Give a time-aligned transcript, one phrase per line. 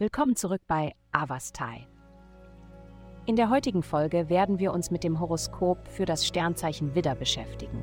[0.00, 1.86] Willkommen zurück bei Avastai.
[3.26, 7.82] In der heutigen Folge werden wir uns mit dem Horoskop für das Sternzeichen Widder beschäftigen.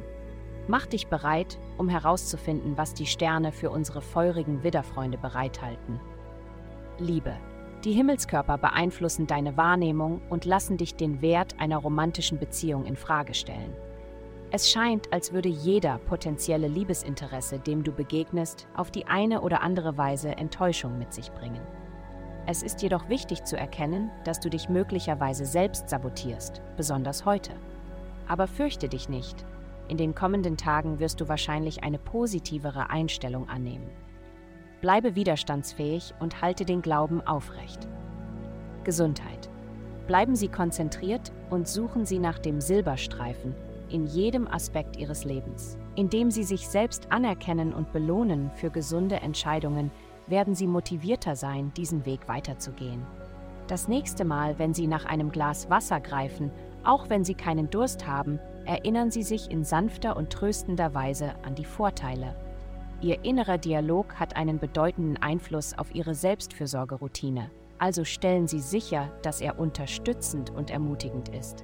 [0.67, 5.99] Mach dich bereit, um herauszufinden, was die Sterne für unsere feurigen Widderfreunde bereithalten.
[6.97, 7.37] Liebe.
[7.83, 13.35] Die Himmelskörper beeinflussen deine Wahrnehmung und lassen dich den Wert einer romantischen Beziehung in Frage
[13.35, 13.75] stellen.
[14.49, 19.99] Es scheint, als würde jeder potenzielle Liebesinteresse, dem du begegnest, auf die eine oder andere
[19.99, 21.61] Weise Enttäuschung mit sich bringen.
[22.49, 27.51] Es ist jedoch wichtig zu erkennen, dass du dich möglicherweise selbst sabotierst, besonders heute.
[28.25, 29.45] Aber fürchte dich nicht.
[29.89, 33.89] In den kommenden Tagen wirst du wahrscheinlich eine positivere Einstellung annehmen.
[34.79, 37.85] Bleibe widerstandsfähig und halte den Glauben aufrecht.
[38.85, 39.49] Gesundheit.
[40.07, 43.55] Bleiben Sie konzentriert und suchen Sie nach dem Silberstreifen
[43.89, 45.77] in jedem Aspekt Ihres Lebens.
[45.95, 49.91] Indem Sie sich selbst anerkennen und belohnen für gesunde Entscheidungen,
[50.27, 53.05] werden Sie motivierter sein, diesen Weg weiterzugehen.
[53.67, 56.51] Das nächste Mal, wenn Sie nach einem Glas Wasser greifen,
[56.83, 61.55] auch wenn Sie keinen Durst haben, erinnern Sie sich in sanfter und tröstender Weise an
[61.55, 62.35] die Vorteile.
[63.01, 69.41] Ihr innerer Dialog hat einen bedeutenden Einfluss auf Ihre Selbstfürsorgeroutine, also stellen Sie sicher, dass
[69.41, 71.63] er unterstützend und ermutigend ist.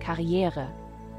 [0.00, 0.68] Karriere.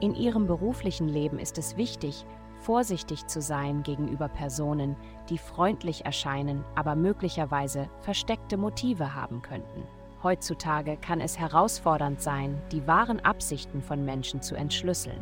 [0.02, 2.26] In Ihrem beruflichen Leben ist es wichtig,
[2.60, 4.96] vorsichtig zu sein gegenüber Personen,
[5.30, 9.84] die freundlich erscheinen, aber möglicherweise versteckte Motive haben könnten.
[10.22, 15.22] Heutzutage kann es herausfordernd sein, die wahren Absichten von Menschen zu entschlüsseln.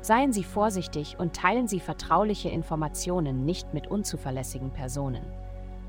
[0.00, 5.24] Seien Sie vorsichtig und teilen Sie vertrauliche Informationen nicht mit unzuverlässigen Personen.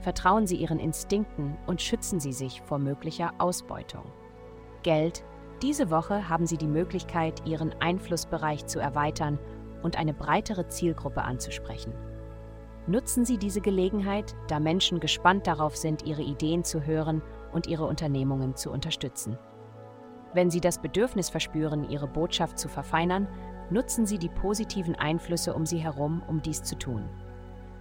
[0.01, 4.03] Vertrauen Sie Ihren Instinkten und schützen Sie sich vor möglicher Ausbeutung.
[4.83, 5.23] Geld.
[5.61, 9.37] Diese Woche haben Sie die Möglichkeit, Ihren Einflussbereich zu erweitern
[9.83, 11.93] und eine breitere Zielgruppe anzusprechen.
[12.87, 17.21] Nutzen Sie diese Gelegenheit, da Menschen gespannt darauf sind, Ihre Ideen zu hören
[17.53, 19.37] und Ihre Unternehmungen zu unterstützen.
[20.33, 23.27] Wenn Sie das Bedürfnis verspüren, Ihre Botschaft zu verfeinern,
[23.69, 27.07] nutzen Sie die positiven Einflüsse um Sie herum, um dies zu tun.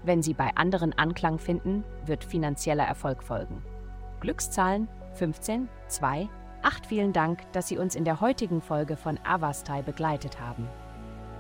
[0.05, 3.63] Wenn Sie bei anderen Anklang finden, wird finanzieller Erfolg folgen.
[4.21, 6.29] Glückszahlen 15, 2,
[6.63, 6.87] 8.
[6.87, 10.69] Vielen Dank, dass Sie uns in der heutigen Folge von Avastai begleitet haben.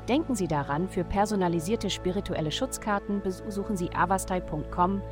[0.08, 5.02] Denken Sie daran, für personalisierte spirituelle Schutzkarten besuchen Sie avastai.com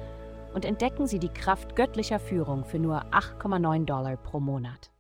[0.55, 4.91] und entdecken Sie die Kraft göttlicher Führung für nur 8,9 Dollar pro Monat.